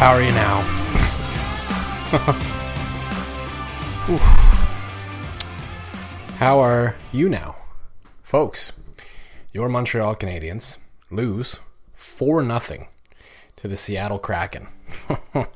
How 0.00 0.14
are 0.14 0.22
you 0.22 0.32
now? 0.32 0.62
How 6.38 6.58
are 6.58 6.96
you 7.12 7.28
now? 7.28 7.56
Folks, 8.22 8.72
your 9.52 9.68
Montreal 9.68 10.16
Canadiens 10.16 10.78
lose 11.10 11.60
4 11.92 12.42
0 12.42 12.88
to 13.56 13.68
the 13.68 13.76
Seattle 13.76 14.18
Kraken. 14.18 14.68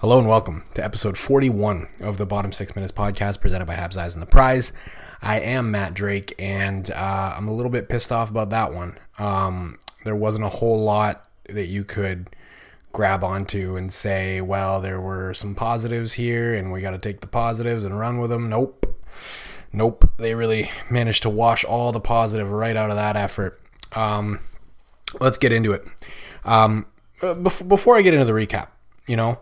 Hello 0.00 0.18
and 0.18 0.26
welcome 0.26 0.64
to 0.72 0.82
episode 0.82 1.18
41 1.18 1.88
of 2.00 2.16
the 2.16 2.24
Bottom 2.24 2.52
Six 2.52 2.74
Minutes 2.74 2.92
podcast 2.92 3.38
presented 3.38 3.66
by 3.66 3.74
Habs 3.74 3.98
Eyes 3.98 4.14
on 4.14 4.20
the 4.20 4.26
Prize. 4.26 4.72
I 5.20 5.40
am 5.40 5.70
Matt 5.70 5.92
Drake, 5.92 6.34
and 6.38 6.90
uh, 6.90 7.34
I'm 7.36 7.48
a 7.48 7.54
little 7.54 7.70
bit 7.70 7.90
pissed 7.90 8.12
off 8.12 8.30
about 8.30 8.48
that 8.48 8.72
one. 8.72 8.98
Um, 9.18 9.78
there 10.04 10.16
wasn't 10.16 10.46
a 10.46 10.48
whole 10.48 10.82
lot 10.82 11.28
that 11.50 11.66
you 11.66 11.84
could 11.84 12.30
grab 12.92 13.22
onto 13.22 13.76
and 13.76 13.92
say, 13.92 14.40
well, 14.40 14.80
there 14.80 15.00
were 15.00 15.34
some 15.34 15.54
positives 15.54 16.14
here 16.14 16.54
and 16.54 16.72
we 16.72 16.80
got 16.80 16.92
to 16.92 16.98
take 16.98 17.20
the 17.20 17.26
positives 17.26 17.84
and 17.84 17.98
run 17.98 18.18
with 18.18 18.30
them. 18.30 18.48
Nope. 18.48 18.86
Nope. 19.72 20.10
They 20.18 20.34
really 20.34 20.70
managed 20.90 21.22
to 21.24 21.30
wash 21.30 21.64
all 21.64 21.92
the 21.92 22.00
positive 22.00 22.50
right 22.50 22.76
out 22.76 22.90
of 22.90 22.96
that 22.96 23.16
effort. 23.16 23.60
Um, 23.92 24.40
let's 25.20 25.38
get 25.38 25.52
into 25.52 25.72
it. 25.72 25.84
Um, 26.44 26.86
uh, 27.22 27.34
before 27.34 27.96
I 27.96 28.02
get 28.02 28.14
into 28.14 28.24
the 28.24 28.32
recap, 28.32 28.68
you 29.06 29.16
know, 29.16 29.40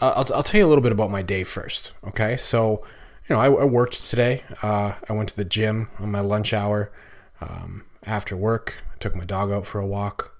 I'll, 0.00 0.26
I'll 0.34 0.42
tell 0.42 0.60
you 0.60 0.66
a 0.66 0.68
little 0.68 0.82
bit 0.82 0.92
about 0.92 1.10
my 1.10 1.22
day 1.22 1.42
first. 1.44 1.92
Okay. 2.06 2.36
So, 2.36 2.84
you 3.28 3.34
know, 3.34 3.40
I, 3.40 3.46
I 3.46 3.64
worked 3.64 4.08
today. 4.08 4.44
Uh, 4.62 4.94
I 5.08 5.12
went 5.12 5.28
to 5.30 5.36
the 5.36 5.44
gym 5.44 5.88
on 5.98 6.10
my 6.10 6.20
lunch 6.20 6.52
hour. 6.52 6.92
Um, 7.40 7.84
after 8.04 8.36
work, 8.36 8.82
I 8.94 8.98
took 8.98 9.16
my 9.16 9.24
dog 9.24 9.50
out 9.50 9.66
for 9.66 9.80
a 9.80 9.86
walk, 9.86 10.34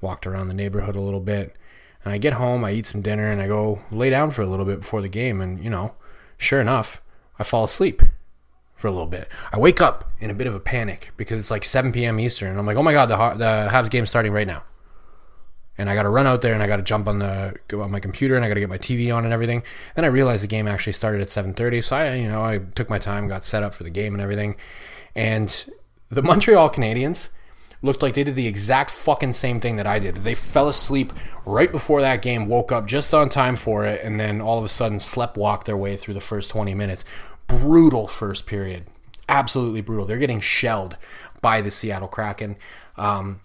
walked 0.00 0.26
around 0.26 0.48
the 0.48 0.54
neighborhood 0.54 0.96
a 0.96 1.00
little 1.00 1.20
bit. 1.20 1.56
And 2.04 2.12
I 2.12 2.18
get 2.18 2.34
home, 2.34 2.64
I 2.64 2.72
eat 2.72 2.86
some 2.86 3.02
dinner, 3.02 3.28
and 3.28 3.40
I 3.40 3.46
go 3.46 3.80
lay 3.90 4.10
down 4.10 4.30
for 4.30 4.42
a 4.42 4.46
little 4.46 4.66
bit 4.66 4.80
before 4.80 5.00
the 5.00 5.08
game. 5.08 5.40
And, 5.40 5.62
you 5.62 5.70
know, 5.70 5.94
sure 6.36 6.60
enough, 6.60 7.00
I 7.38 7.44
fall 7.44 7.64
asleep 7.64 8.02
for 8.74 8.88
a 8.88 8.90
little 8.90 9.06
bit. 9.06 9.28
I 9.52 9.58
wake 9.58 9.80
up 9.80 10.10
in 10.18 10.28
a 10.28 10.34
bit 10.34 10.48
of 10.48 10.54
a 10.54 10.60
panic 10.60 11.12
because 11.16 11.38
it's 11.38 11.50
like 11.50 11.64
7 11.64 11.92
p.m. 11.92 12.18
Eastern. 12.18 12.50
And 12.50 12.58
I'm 12.58 12.66
like, 12.66 12.76
oh 12.76 12.82
my 12.82 12.92
God, 12.92 13.06
the, 13.06 13.16
the 13.38 13.68
Habs 13.70 13.88
game's 13.88 14.10
starting 14.10 14.32
right 14.32 14.46
now. 14.46 14.64
And 15.78 15.88
I 15.88 15.94
got 15.94 16.02
to 16.02 16.08
run 16.08 16.26
out 16.26 16.42
there 16.42 16.52
and 16.52 16.62
I 16.62 16.66
got 16.66 16.76
to 16.76 16.82
jump 16.82 17.06
on 17.06 17.20
the 17.20 17.58
on 17.72 17.90
my 17.90 18.00
computer 18.00 18.36
and 18.36 18.44
I 18.44 18.48
got 18.48 18.54
to 18.54 18.60
get 18.60 18.68
my 18.68 18.78
TV 18.78 19.14
on 19.14 19.24
and 19.24 19.32
everything. 19.32 19.62
Then 19.94 20.04
I 20.04 20.08
realized 20.08 20.42
the 20.42 20.48
game 20.48 20.68
actually 20.68 20.92
started 20.92 21.22
at 21.22 21.28
7:30, 21.28 21.82
so 21.82 21.96
I 21.96 22.14
you 22.14 22.28
know 22.28 22.42
I 22.42 22.58
took 22.58 22.90
my 22.90 22.98
time, 22.98 23.26
got 23.26 23.42
set 23.42 23.62
up 23.62 23.74
for 23.74 23.82
the 23.82 23.90
game 23.90 24.12
and 24.12 24.20
everything. 24.20 24.56
And 25.14 25.64
the 26.10 26.22
Montreal 26.30 26.68
Canadiens 26.70 27.30
looked 27.82 28.02
like 28.02 28.14
they 28.14 28.24
did 28.24 28.36
the 28.36 28.46
exact 28.46 28.90
fucking 28.90 29.32
same 29.32 29.60
thing 29.60 29.76
that 29.76 29.86
I 29.86 29.98
did. 29.98 30.16
They 30.16 30.34
fell 30.34 30.68
asleep 30.68 31.12
right 31.44 31.70
before 31.70 32.00
that 32.00 32.22
game, 32.22 32.46
woke 32.46 32.70
up 32.70 32.86
just 32.86 33.12
on 33.12 33.28
time 33.28 33.56
for 33.56 33.84
it, 33.84 34.00
and 34.02 34.18
then 34.18 34.40
all 34.40 34.58
of 34.58 34.64
a 34.64 34.68
sudden 34.68 35.00
slept 35.00 35.36
walked 35.36 35.66
their 35.66 35.76
way 35.76 35.96
through 35.96 36.14
the 36.14 36.20
first 36.20 36.50
20 36.50 36.74
minutes. 36.74 37.04
Brutal 37.48 38.06
first 38.06 38.46
period. 38.46 38.84
Absolutely 39.28 39.80
brutal. 39.80 40.06
They're 40.06 40.18
getting 40.18 40.40
shelled 40.40 40.96
by 41.40 41.60
the 41.60 41.70
Seattle 41.70 42.08
Kraken. 42.08 42.56
Um, 42.96 43.40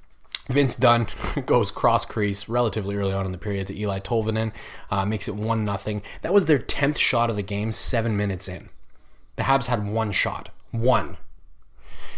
Vince 0.50 0.76
Dunn 0.76 1.08
goes 1.46 1.72
cross 1.72 2.06
crease 2.06 2.48
relatively 2.48 2.96
early 2.96 3.14
on 3.14 3.26
in 3.26 3.32
the 3.32 3.38
period 3.38 3.68
to 3.68 3.74
Eeli 3.74 4.02
Tolvanen, 4.02 4.54
uh, 4.92 5.06
makes 5.06 5.28
it 5.28 5.36
1 5.36 5.66
nothing. 5.66 6.02
That 6.22 6.34
was 6.34 6.46
their 6.46 6.60
10th 6.60 6.98
shot 6.98 7.30
of 7.30 7.36
the 7.36 7.42
game, 7.44 7.72
seven 7.72 8.16
minutes 8.16 8.48
in. 8.48 8.70
The 9.36 9.44
Habs 9.44 9.68
had 9.68 9.88
one 9.88 10.12
shot. 10.12 10.50
One. 10.72 11.18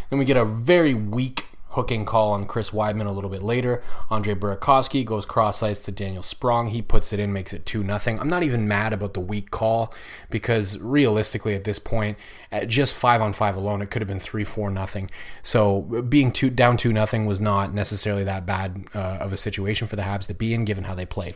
Then 0.09 0.19
we 0.19 0.25
get 0.25 0.37
a 0.37 0.45
very 0.45 0.93
weak 0.93 1.45
hooking 1.71 2.03
call 2.03 2.31
on 2.31 2.45
Chris 2.45 2.71
Wideman 2.71 3.05
a 3.05 3.11
little 3.11 3.29
bit 3.29 3.43
later. 3.43 3.83
Andre 4.09 4.33
Burakovsky 4.33 5.05
goes 5.05 5.25
cross 5.25 5.61
ice 5.61 5.83
to 5.83 5.91
Daniel 5.91 6.23
Sprong. 6.23 6.69
He 6.69 6.81
puts 6.81 7.13
it 7.13 7.19
in, 7.19 7.31
makes 7.31 7.53
it 7.53 7.65
2 7.65 7.83
nothing. 7.83 8.19
I'm 8.19 8.29
not 8.29 8.43
even 8.43 8.67
mad 8.67 8.91
about 8.91 9.13
the 9.13 9.19
weak 9.19 9.51
call 9.51 9.93
because 10.29 10.77
realistically 10.79 11.53
at 11.53 11.63
this 11.63 11.79
point, 11.79 12.17
at 12.51 12.67
just 12.67 12.95
5 12.95 13.21
on 13.21 13.33
5 13.33 13.55
alone, 13.55 13.81
it 13.81 13.91
could 13.91 14.01
have 14.01 14.09
been 14.09 14.19
3 14.19 14.43
4 14.43 14.71
nothing. 14.71 15.09
So 15.43 15.81
being 16.09 16.31
two, 16.31 16.49
down 16.49 16.77
2 16.77 16.91
nothing 16.91 17.25
was 17.25 17.39
not 17.39 17.73
necessarily 17.73 18.23
that 18.23 18.45
bad 18.45 18.85
uh, 18.95 19.17
of 19.19 19.31
a 19.31 19.37
situation 19.37 19.87
for 19.87 19.95
the 19.95 20.03
Habs 20.03 20.25
to 20.27 20.33
be 20.33 20.53
in 20.53 20.65
given 20.65 20.85
how 20.85 20.95
they 20.95 21.05
played. 21.05 21.35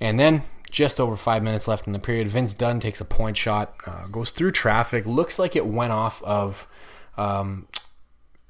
And 0.00 0.18
then 0.18 0.42
just 0.70 1.00
over 1.00 1.16
five 1.16 1.42
minutes 1.42 1.66
left 1.66 1.86
in 1.86 1.92
the 1.92 1.98
period. 1.98 2.28
Vince 2.28 2.52
Dunn 2.52 2.80
takes 2.80 3.00
a 3.00 3.04
point 3.04 3.36
shot, 3.36 3.74
uh, 3.86 4.06
goes 4.08 4.30
through 4.30 4.50
traffic. 4.50 5.06
Looks 5.06 5.38
like 5.38 5.56
it 5.56 5.66
went 5.66 5.92
off 5.92 6.22
of 6.22 6.68
um, 7.16 7.66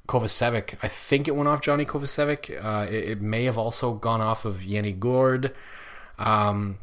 Kovacevic. 0.08 0.76
I 0.82 0.88
think 0.88 1.28
it 1.28 1.36
went 1.36 1.48
off 1.48 1.60
Johnny 1.60 1.84
Kovacevic. 1.84 2.64
Uh, 2.64 2.86
it, 2.90 3.10
it, 3.10 3.20
may 3.20 3.44
have 3.44 3.58
also 3.58 3.92
gone 3.94 4.20
off 4.20 4.44
of 4.44 4.64
Yanni 4.64 4.92
Gourde. 4.92 5.52
Um, 6.18 6.78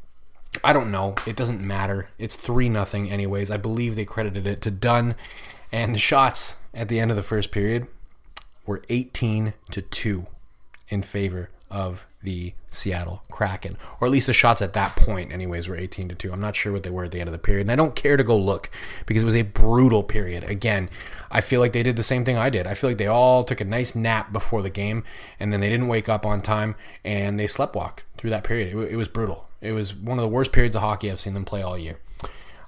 I 0.64 0.72
don't 0.72 0.92
know. 0.92 1.16
It 1.26 1.36
doesn't 1.36 1.60
matter. 1.60 2.10
It's 2.18 2.38
three 2.38 2.70
nothing 2.70 3.10
anyways. 3.10 3.50
I 3.50 3.58
believe 3.58 3.96
they 3.96 4.06
credited 4.06 4.46
it 4.48 4.62
to 4.62 4.72
Dunn, 4.72 5.16
and 5.72 5.96
the 5.96 6.00
shots 6.00 6.56
at 6.74 6.88
the 6.88 7.00
end 7.00 7.12
of 7.12 7.18
the 7.18 7.24
first 7.24 7.52
period 7.52 7.88
were 8.66 8.82
18 8.90 9.54
to 9.72 9.82
two 9.82 10.28
in 10.88 11.02
favor 11.02 11.50
of 11.76 12.08
the 12.24 12.54
Seattle 12.72 13.22
Kraken, 13.30 13.78
or 14.00 14.08
at 14.08 14.12
least 14.12 14.28
the 14.28 14.34
shots 14.34 14.62
at 14.62 14.72
that 14.74 14.96
point, 14.96 15.34
anyways, 15.34 15.68
were 15.68 15.76
18 15.76 16.08
to 16.08 16.16
2. 16.16 16.32
I'm 16.32 16.40
not 16.40 16.56
sure 16.56 16.72
what 16.72 16.84
they 16.84 16.90
were 16.90 17.04
at 17.04 17.12
the 17.12 17.20
end 17.20 17.28
of 17.28 17.34
the 17.34 17.38
period, 17.38 17.66
and 17.66 17.72
I 17.72 17.76
don't 17.76 17.98
care 17.98 18.16
to 18.16 18.24
go 18.24 18.38
look 18.38 18.70
because 19.06 19.24
it 19.24 19.26
was 19.26 19.36
a 19.36 19.42
brutal 19.42 20.02
period. 20.02 20.46
Again, 20.46 20.90
I 21.30 21.42
feel 21.42 21.60
like 21.60 21.74
they 21.74 21.84
did 21.84 21.98
the 21.98 22.02
same 22.02 22.24
thing 22.24 22.38
I 22.38 22.50
did. 22.50 22.66
I 22.66 22.76
feel 22.76 22.90
like 22.90 22.98
they 22.98 23.08
all 23.08 23.44
took 23.44 23.60
a 23.60 23.66
nice 23.66 23.94
nap 23.94 24.32
before 24.32 24.62
the 24.62 24.70
game, 24.70 25.04
and 25.38 25.52
then 25.52 25.60
they 25.60 25.70
didn't 25.70 25.90
wake 25.90 26.08
up 26.08 26.26
on 26.26 26.42
time, 26.42 26.76
and 27.04 27.38
they 27.38 27.46
sleptwalked 27.46 28.00
through 28.18 28.30
that 28.30 28.46
period. 28.46 28.74
It, 28.74 28.94
it 28.94 28.96
was 28.96 29.10
brutal. 29.10 29.50
It 29.60 29.74
was 29.74 29.94
one 29.94 30.18
of 30.18 30.24
the 30.24 30.30
worst 30.30 30.54
periods 30.54 30.78
of 30.78 30.82
hockey 30.82 31.12
I've 31.12 31.20
seen 31.20 31.34
them 31.34 31.44
play 31.44 31.62
all 31.62 31.78
year. 31.78 32.00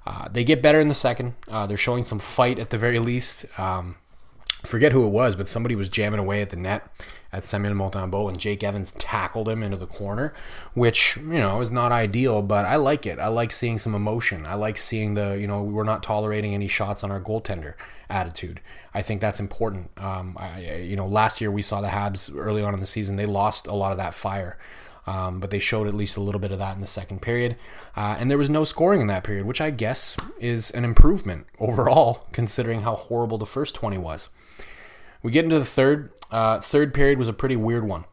Uh, 0.06 0.28
they 0.30 0.44
get 0.44 0.60
better 0.60 0.80
in 0.80 0.88
the 0.88 0.94
second. 0.94 1.34
Uh, 1.48 1.66
they're 1.66 1.78
showing 1.78 2.04
some 2.04 2.18
fight 2.18 2.58
at 2.58 2.68
the 2.68 2.78
very 2.78 2.98
least. 2.98 3.46
Um, 3.58 3.96
forget 4.68 4.92
who 4.92 5.06
it 5.06 5.10
was, 5.10 5.34
but 5.34 5.48
somebody 5.48 5.74
was 5.74 5.88
jamming 5.88 6.20
away 6.20 6.42
at 6.42 6.50
the 6.50 6.56
net 6.56 6.86
at 7.32 7.44
Samuel 7.44 7.74
Montembeault, 7.74 8.28
and 8.28 8.38
Jake 8.38 8.62
Evans 8.62 8.92
tackled 8.92 9.48
him 9.48 9.62
into 9.62 9.76
the 9.76 9.86
corner, 9.86 10.34
which 10.74 11.16
you 11.16 11.40
know 11.40 11.60
is 11.60 11.70
not 11.70 11.90
ideal, 11.90 12.42
but 12.42 12.64
I 12.64 12.76
like 12.76 13.06
it. 13.06 13.18
I 13.18 13.28
like 13.28 13.50
seeing 13.50 13.78
some 13.78 13.94
emotion. 13.94 14.46
I 14.46 14.54
like 14.54 14.76
seeing 14.76 15.14
the 15.14 15.38
you 15.38 15.46
know 15.46 15.62
we're 15.62 15.84
not 15.84 16.02
tolerating 16.02 16.54
any 16.54 16.68
shots 16.68 17.02
on 17.02 17.10
our 17.10 17.20
goaltender 17.20 17.74
attitude. 18.10 18.60
I 18.94 19.02
think 19.02 19.20
that's 19.20 19.40
important. 19.40 19.90
Um, 19.98 20.36
I, 20.38 20.76
you 20.76 20.96
know, 20.96 21.06
last 21.06 21.40
year 21.40 21.50
we 21.50 21.62
saw 21.62 21.80
the 21.80 21.88
Habs 21.88 22.34
early 22.34 22.62
on 22.62 22.74
in 22.74 22.80
the 22.80 22.86
season; 22.86 23.16
they 23.16 23.26
lost 23.26 23.66
a 23.66 23.74
lot 23.74 23.92
of 23.92 23.98
that 23.98 24.14
fire. 24.14 24.58
Um, 25.08 25.40
but 25.40 25.48
they 25.50 25.58
showed 25.58 25.88
at 25.88 25.94
least 25.94 26.18
a 26.18 26.20
little 26.20 26.38
bit 26.38 26.52
of 26.52 26.58
that 26.58 26.74
in 26.74 26.82
the 26.82 26.86
second 26.86 27.22
period. 27.22 27.56
Uh, 27.96 28.16
and 28.18 28.30
there 28.30 28.36
was 28.36 28.50
no 28.50 28.64
scoring 28.64 29.00
in 29.00 29.06
that 29.06 29.24
period, 29.24 29.46
which 29.46 29.58
I 29.58 29.70
guess 29.70 30.18
is 30.38 30.70
an 30.72 30.84
improvement 30.84 31.46
overall, 31.58 32.26
considering 32.32 32.82
how 32.82 32.94
horrible 32.94 33.38
the 33.38 33.46
first 33.46 33.74
20 33.74 33.96
was. 33.96 34.28
We 35.22 35.32
get 35.32 35.44
into 35.44 35.58
the 35.58 35.64
third. 35.64 36.12
Uh, 36.30 36.60
third 36.60 36.92
period 36.92 37.18
was 37.18 37.26
a 37.26 37.32
pretty 37.32 37.56
weird 37.56 37.84
one. 37.84 38.04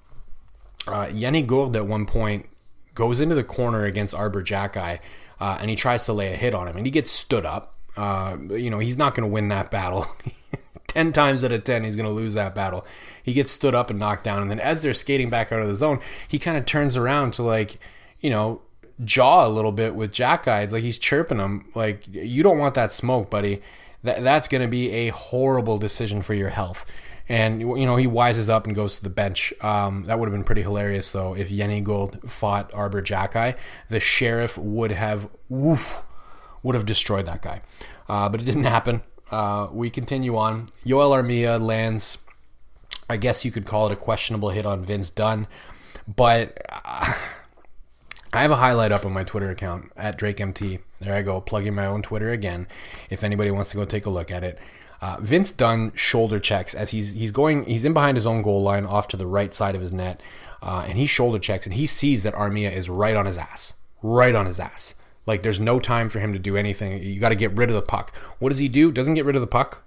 Uh, 0.87 1.09
Yanni 1.13 1.41
Gourde 1.41 1.75
at 1.75 1.85
one 1.85 2.05
point 2.05 2.47
goes 2.93 3.19
into 3.19 3.35
the 3.35 3.43
corner 3.43 3.83
against 3.83 4.15
Arber 4.15 4.41
Xhekaj, 4.41 4.99
uh, 5.41 5.57
and 5.59 5.69
he 5.69 5.75
tries 5.75 6.05
to 6.05 6.13
lay 6.13 6.31
a 6.31 6.37
hit 6.37 6.55
on 6.55 6.65
him, 6.65 6.77
and 6.77 6.85
he 6.87 6.91
gets 6.91 7.11
stood 7.11 7.45
up. 7.45 7.75
Uh, 7.97 8.37
you 8.51 8.69
know, 8.69 8.79
he's 8.79 8.97
not 8.97 9.15
going 9.15 9.27
to 9.27 9.33
win 9.33 9.49
that 9.49 9.69
battle. 9.69 10.07
10 10.95 11.11
times 11.11 11.43
out 11.43 11.51
of 11.51 11.63
10, 11.63 11.83
he's 11.83 11.95
going 11.95 12.07
to 12.07 12.11
lose 12.11 12.33
that 12.33 12.55
battle. 12.55 12.85
He 13.21 13.33
gets 13.33 13.51
stood 13.51 13.75
up 13.75 13.89
and 13.89 13.99
knocked 13.99 14.23
down. 14.23 14.41
And 14.41 14.49
then 14.49 14.59
as 14.59 14.81
they're 14.81 14.93
skating 14.93 15.29
back 15.29 15.51
out 15.51 15.61
of 15.61 15.67
the 15.67 15.75
zone, 15.75 15.99
he 16.27 16.39
kind 16.39 16.57
of 16.57 16.65
turns 16.65 16.95
around 16.97 17.33
to, 17.33 17.43
like, 17.43 17.79
you 18.21 18.29
know, 18.29 18.61
jaw 19.03 19.45
a 19.45 19.49
little 19.49 19.71
bit 19.71 19.95
with 19.95 20.11
Jack 20.11 20.47
It's 20.47 20.73
like 20.73 20.83
he's 20.83 20.97
chirping 20.97 21.39
him. 21.39 21.69
Like 21.75 22.07
you 22.07 22.43
don't 22.43 22.57
want 22.57 22.75
that 22.75 22.91
smoke, 22.91 23.29
buddy. 23.29 23.61
That 24.03 24.23
that's 24.23 24.47
going 24.47 24.61
to 24.61 24.67
be 24.67 24.91
a 24.91 25.09
horrible 25.09 25.77
decision 25.77 26.21
for 26.21 26.33
your 26.33 26.49
health. 26.49 26.85
And 27.27 27.59
you 27.59 27.85
know 27.85 27.95
he 27.95 28.07
wises 28.07 28.49
up 28.49 28.67
and 28.67 28.75
goes 28.75 28.97
to 28.97 29.03
the 29.03 29.09
bench. 29.09 29.53
Um, 29.61 30.05
that 30.05 30.19
would 30.19 30.27
have 30.27 30.33
been 30.33 30.43
pretty 30.43 30.61
hilarious 30.61 31.11
though 31.11 31.35
if 31.35 31.49
Yanni 31.49 31.81
Gourde 31.81 32.29
fought 32.29 32.71
Arber 32.73 33.01
Xhekaj. 33.01 33.57
The 33.89 33.99
sheriff 33.99 34.57
would 34.57 34.91
have 34.91 35.27
woof 35.49 36.01
would 36.61 36.75
have 36.75 36.85
destroyed 36.85 37.25
that 37.25 37.41
guy, 37.41 37.61
uh, 38.07 38.29
but 38.29 38.41
it 38.41 38.45
didn't 38.45 38.63
happen. 38.65 39.01
Uh, 39.31 39.67
we 39.71 39.89
continue 39.89 40.37
on. 40.37 40.69
Yoel 40.85 41.11
Armia 41.15 41.59
lands, 41.59 42.17
I 43.09 43.17
guess 43.17 43.43
you 43.43 43.51
could 43.51 43.65
call 43.65 43.87
it 43.87 43.93
a 43.93 43.95
questionable 43.95 44.49
hit 44.49 44.65
on 44.65 44.83
Vince 44.83 45.09
Dunn, 45.09 45.47
but 46.13 46.57
uh, 46.69 47.13
I 48.33 48.41
have 48.41 48.51
a 48.51 48.57
highlight 48.57 48.91
up 48.91 49.05
on 49.05 49.13
my 49.13 49.23
Twitter 49.23 49.49
account 49.49 49.91
at 49.95 50.19
DrakeMT. 50.19 50.79
There 50.99 51.15
I 51.15 51.21
go, 51.21 51.41
plugging 51.41 51.73
my 51.73 51.85
own 51.85 52.01
Twitter 52.01 52.31
again. 52.31 52.67
If 53.09 53.23
anybody 53.23 53.51
wants 53.51 53.71
to 53.71 53.77
go 53.77 53.85
take 53.85 54.05
a 54.05 54.09
look 54.09 54.29
at 54.29 54.43
it. 54.43 54.59
Uh, 55.01 55.17
Vince 55.19 55.51
Dunn 55.51 55.91
shoulder 55.93 56.39
checks 56.39 56.73
as 56.73 56.89
he's 56.89 57.11
he's 57.11 57.31
going 57.31 57.65
he's 57.65 57.85
in 57.85 57.93
behind 57.93 58.17
his 58.17 58.25
own 58.25 58.41
goal 58.41 58.63
line 58.63 58.85
off 58.85 59.07
to 59.09 59.17
the 59.17 59.27
right 59.27 59.53
side 59.53 59.75
of 59.75 59.81
his 59.81 59.93
net, 59.93 60.21
uh, 60.61 60.85
and 60.87 60.97
he 60.97 61.05
shoulder 61.05 61.37
checks 61.37 61.65
and 61.65 61.75
he 61.75 61.85
sees 61.85 62.23
that 62.23 62.33
Armia 62.33 62.71
is 62.71 62.89
right 62.89 63.15
on 63.15 63.25
his 63.25 63.37
ass, 63.37 63.73
right 64.01 64.33
on 64.33 64.45
his 64.45 64.59
ass. 64.59 64.95
Like 65.25 65.43
there's 65.43 65.59
no 65.59 65.79
time 65.79 66.09
for 66.09 66.19
him 66.19 66.33
to 66.33 66.39
do 66.39 66.55
anything. 66.57 67.01
You 67.01 67.19
got 67.19 67.29
to 67.29 67.35
get 67.35 67.51
rid 67.53 67.69
of 67.69 67.75
the 67.75 67.81
puck. 67.81 68.15
What 68.39 68.49
does 68.49 68.59
he 68.59 68.67
do? 68.67 68.91
Doesn't 68.91 69.15
get 69.15 69.25
rid 69.25 69.35
of 69.35 69.41
the 69.41 69.47
puck. 69.47 69.83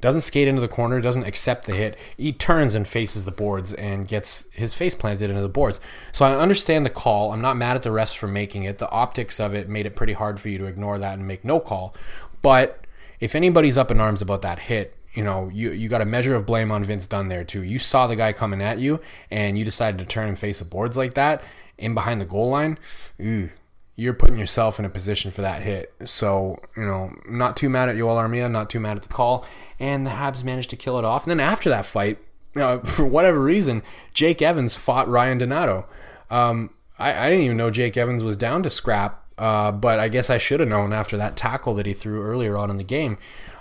Doesn't 0.00 0.22
skate 0.22 0.48
into 0.48 0.60
the 0.60 0.68
corner. 0.68 1.00
Doesn't 1.00 1.24
accept 1.24 1.66
the 1.66 1.74
hit. 1.74 1.96
He 2.16 2.32
turns 2.32 2.74
and 2.74 2.88
faces 2.88 3.24
the 3.24 3.30
boards 3.30 3.74
and 3.74 4.08
gets 4.08 4.46
his 4.52 4.74
face 4.74 4.94
planted 4.94 5.28
into 5.28 5.42
the 5.42 5.48
boards. 5.48 5.78
So 6.12 6.24
I 6.24 6.34
understand 6.34 6.86
the 6.86 6.90
call. 6.90 7.32
I'm 7.32 7.42
not 7.42 7.56
mad 7.56 7.76
at 7.76 7.82
the 7.82 7.92
rest 7.92 8.16
for 8.18 8.26
making 8.26 8.64
it. 8.64 8.78
The 8.78 8.90
optics 8.90 9.38
of 9.38 9.54
it 9.54 9.68
made 9.68 9.86
it 9.86 9.96
pretty 9.96 10.14
hard 10.14 10.40
for 10.40 10.48
you 10.48 10.58
to 10.58 10.66
ignore 10.66 10.98
that 10.98 11.18
and 11.18 11.28
make 11.28 11.44
no 11.44 11.60
call. 11.60 11.94
But 12.42 12.86
if 13.20 13.34
anybody's 13.34 13.76
up 13.76 13.90
in 13.90 14.00
arms 14.00 14.22
about 14.22 14.42
that 14.42 14.60
hit, 14.60 14.96
you 15.12 15.22
know, 15.22 15.50
you, 15.52 15.72
you 15.72 15.88
got 15.88 16.00
a 16.00 16.06
measure 16.06 16.34
of 16.34 16.46
blame 16.46 16.70
on 16.70 16.84
Vince 16.84 17.06
Dunn 17.06 17.28
there 17.28 17.44
too. 17.44 17.62
You 17.62 17.78
saw 17.78 18.06
the 18.06 18.16
guy 18.16 18.32
coming 18.32 18.62
at 18.62 18.78
you 18.78 19.00
and 19.30 19.58
you 19.58 19.64
decided 19.64 19.98
to 19.98 20.04
turn 20.04 20.28
and 20.28 20.38
face 20.38 20.60
the 20.60 20.64
boards 20.64 20.96
like 20.96 21.14
that 21.14 21.42
in 21.76 21.94
behind 21.94 22.20
the 22.20 22.26
goal 22.26 22.50
line. 22.50 22.78
Ew, 23.18 23.50
you're 24.00 24.14
putting 24.14 24.38
yourself 24.38 24.78
in 24.78 24.86
a 24.86 24.88
position 24.88 25.30
for 25.30 25.42
that 25.42 25.60
hit. 25.60 25.92
So, 26.06 26.58
you 26.74 26.86
know, 26.86 27.14
not 27.28 27.54
too 27.54 27.68
mad 27.68 27.90
at 27.90 27.96
Yoel 27.96 28.16
Armia, 28.16 28.50
not 28.50 28.70
too 28.70 28.80
mad 28.80 28.96
at 28.96 29.02
the 29.02 29.10
call. 29.10 29.44
And 29.78 30.06
the 30.06 30.10
Habs 30.10 30.42
managed 30.42 30.70
to 30.70 30.76
kill 30.76 30.98
it 30.98 31.04
off. 31.04 31.24
And 31.24 31.30
then 31.30 31.38
after 31.38 31.68
that 31.68 31.84
fight, 31.84 32.16
uh, 32.56 32.78
for 32.84 33.04
whatever 33.04 33.38
reason, 33.38 33.82
Jake 34.14 34.40
Evans 34.40 34.74
fought 34.74 35.06
Ryan 35.06 35.36
Donato. 35.36 35.86
Um, 36.30 36.70
I, 36.98 37.26
I, 37.26 37.28
didn't 37.28 37.44
even 37.44 37.58
know 37.58 37.70
Jake 37.70 37.98
Evans 37.98 38.24
was 38.24 38.38
down 38.38 38.62
to 38.62 38.70
scrap, 38.70 39.22
uh, 39.36 39.70
but 39.70 39.98
I 39.98 40.08
guess 40.08 40.30
I 40.30 40.38
should 40.38 40.60
have 40.60 40.68
known 40.70 40.94
after 40.94 41.18
that 41.18 41.36
tackle 41.36 41.74
that 41.74 41.84
he 41.84 41.92
threw 41.92 42.22
earlier 42.22 42.56
on 42.56 42.70
in 42.70 42.78
the 42.78 42.84
game. 42.84 43.18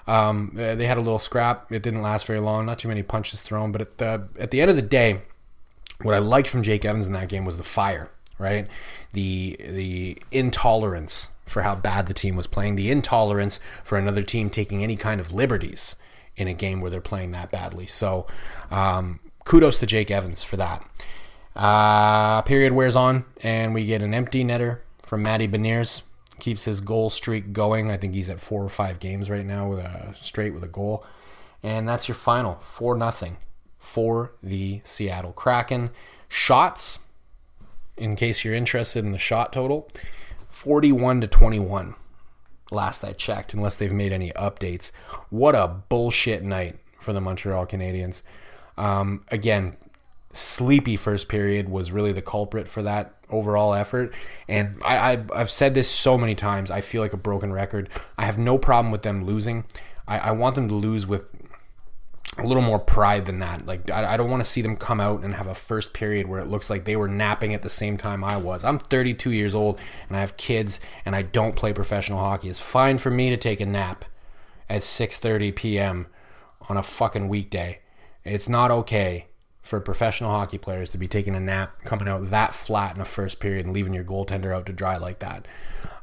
Um, 0.08 0.52
they 0.54 0.86
had 0.86 0.98
a 0.98 1.02
little 1.02 1.20
scrap. 1.20 1.70
It 1.70 1.84
didn't 1.84 2.02
last 2.02 2.26
very 2.26 2.40
long. 2.40 2.66
Not 2.66 2.80
too 2.80 2.88
many 2.88 3.04
punches 3.04 3.42
thrown, 3.42 3.74
but 3.74 3.82
at 3.82 3.98
the 3.98 4.30
at 4.40 4.52
the 4.52 4.62
end 4.62 4.70
of 4.70 4.78
the 4.78 4.82
day, 4.82 5.22
what 6.02 6.16
I 6.16 6.20
liked 6.20 6.48
from 6.48 6.64
Jake 6.64 6.86
Evans 6.86 7.08
in 7.08 7.14
that 7.14 7.28
game 7.28 7.44
was 7.44 7.58
the 7.58 7.64
fire 7.64 8.10
right? 8.40 8.68
The 9.14 9.58
the 9.60 10.18
intolerance 10.32 11.30
for 11.46 11.62
how 11.64 11.76
bad 11.76 12.08
the 12.08 12.14
team 12.14 12.36
was 12.36 12.48
playing, 12.48 12.76
the 12.76 12.90
intolerance 12.90 13.60
for 13.84 13.98
another 13.98 14.24
team 14.24 14.50
taking 14.50 14.84
any 14.84 14.96
kind 14.96 15.20
of 15.20 15.32
liberties 15.32 15.96
in 16.38 16.48
a 16.48 16.54
game 16.54 16.80
where 16.80 16.90
they're 16.90 17.02
playing 17.02 17.32
that 17.32 17.52
badly. 17.52 17.86
So, 17.86 18.26
um, 18.72 19.20
kudos 19.46 19.80
to 19.80 19.86
Jake 19.86 20.10
Evans 20.10 20.44
for 20.44 20.58
that. 20.58 20.84
Uh, 21.56 22.42
period 22.44 22.74
wears 22.74 22.96
on, 22.96 23.26
and 23.42 23.74
we 23.74 23.86
get 23.86 24.02
an 24.02 24.14
empty 24.14 24.44
netter 24.44 24.80
from 25.02 25.24
Matty 25.24 25.48
Beniers. 25.48 26.04
Keeps 26.40 26.64
his 26.64 26.80
goal 26.80 27.10
streak 27.10 27.52
going. 27.52 27.92
I 27.92 27.98
think 27.98 28.14
he's 28.14 28.30
at 28.30 28.40
four 28.40 28.64
or 28.64 28.70
five 28.70 29.00
games 29.00 29.30
right 29.30 29.46
now 29.46 29.68
with 29.68 29.80
a 29.80 30.16
straight 30.22 30.54
with 30.54 30.64
a 30.64 30.70
goal, 30.70 31.04
and 31.62 31.90
that's 31.90 32.08
your 32.08 32.16
final 32.16 32.56
four 32.62 32.96
nothing 32.96 33.38
for 33.78 34.32
the 34.42 34.80
Seattle 34.86 35.34
Kraken. 35.34 35.90
Shots 36.30 37.00
in 38.00 38.16
case 38.16 38.44
you're 38.44 38.56
interested 38.56 39.04
in 39.04 39.12
the 39.12 39.20
shot 39.20 39.54
total 39.54 39.88
41 40.50 41.22
to 41.22 41.28
21 41.28 41.96
last 42.72 43.04
I 43.04 43.14
checked, 43.14 43.54
unless 43.54 43.76
they've 43.76 43.92
made 43.92 44.12
any 44.12 44.32
updates. 44.32 44.92
What 45.30 45.56
a 45.56 45.68
bullshit 45.68 46.44
night 46.44 46.78
for 47.00 47.14
the 47.14 47.22
Montreal 47.22 47.66
Canadiens. 47.66 48.22
Um, 48.78 49.24
again, 49.30 49.78
sleepy 50.32 50.96
first 50.96 51.28
period 51.28 51.70
was 51.70 51.92
really 51.92 52.12
the 52.12 52.22
culprit 52.22 52.68
for 52.68 52.84
that 52.84 53.16
overall 53.30 53.74
effort. 53.74 54.14
And 54.48 54.82
I, 54.86 55.14
I, 55.14 55.38
have 55.38 55.50
said 55.50 55.74
this 55.74 55.90
so 55.90 56.18
many 56.18 56.36
times. 56.36 56.72
I 56.72 56.82
feel 56.82 57.02
like 57.02 57.14
a 57.14 57.18
broken 57.18 57.52
record. 57.52 57.90
I 58.18 58.26
have 58.26 58.38
no 58.38 58.58
problem 58.58 58.92
with 58.92 59.04
them 59.04 59.26
losing. 59.26 59.66
I, 60.08 60.20
I 60.20 60.32
want 60.32 60.56
them 60.56 60.68
to 60.70 60.76
lose 60.76 61.06
with 61.06 61.30
a 62.38 62.46
little 62.46 62.64
more 62.64 62.80
pride 62.80 63.26
than 63.26 63.40
that. 63.40 63.66
Like 63.66 63.90
I, 63.90 64.14
I 64.14 64.18
don't 64.18 64.30
want 64.30 64.44
to 64.44 64.50
see 64.50 64.62
them 64.62 64.78
come 64.78 65.00
out 65.00 65.24
and 65.24 65.36
have 65.36 65.48
a 65.48 65.56
first 65.56 65.94
period 65.94 66.28
where 66.28 66.40
it 66.40 66.48
looks 66.48 66.70
like 66.70 66.86
they 66.86 66.96
were 66.96 67.08
napping 67.08 67.54
at 67.54 67.62
the 67.62 67.70
same 67.70 67.98
time 67.98 68.24
I 68.24 68.38
was. 68.38 68.64
I'm 68.64 68.80
32 68.80 69.32
years 69.32 69.56
old 69.56 69.80
and 70.08 70.16
I 70.16 70.22
have 70.22 70.38
kids 70.38 70.80
and 71.06 71.16
I 71.16 71.24
don't 71.24 71.56
play 71.56 71.74
professional 71.74 72.20
hockey. 72.20 72.50
It's 72.50 72.60
fine 72.60 72.98
for 72.98 73.10
me 73.10 73.30
to 73.30 73.38
take 73.38 73.60
a 73.60 73.66
nap 73.66 74.06
at 74.70 74.82
6:30 74.84 75.56
p.m. 75.56 76.08
on 76.70 76.78
a 76.78 76.84
fucking 76.84 77.28
weekday. 77.28 77.80
It's 78.24 78.48
not 78.48 78.72
okay 78.72 79.26
for 79.62 79.80
professional 79.80 80.32
hockey 80.32 80.58
players 80.58 80.92
to 80.92 80.98
be 80.98 81.08
taking 81.08 81.36
a 81.36 81.40
nap, 81.40 81.84
coming 81.84 82.08
out 82.08 82.30
that 82.30 82.54
flat 82.54 82.96
in 82.96 83.02
a 83.02 83.06
first 83.06 83.40
period, 83.40 83.66
and 83.66 83.74
leaving 83.74 83.94
your 83.94 84.04
goaltender 84.04 84.54
out 84.54 84.66
to 84.66 84.74
dry 84.74 84.98
like 84.98 85.20
that. 85.20 85.48